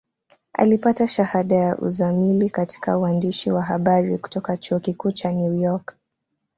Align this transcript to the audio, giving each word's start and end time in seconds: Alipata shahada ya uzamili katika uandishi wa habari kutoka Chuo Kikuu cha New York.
Alipata 0.53 1.07
shahada 1.07 1.55
ya 1.55 1.77
uzamili 1.77 2.49
katika 2.49 2.97
uandishi 2.97 3.51
wa 3.51 3.61
habari 3.61 4.17
kutoka 4.17 4.57
Chuo 4.57 4.79
Kikuu 4.79 5.11
cha 5.11 5.31
New 5.31 5.53
York. 5.61 5.97